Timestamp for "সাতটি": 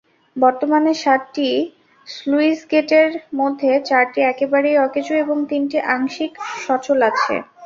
0.95-1.47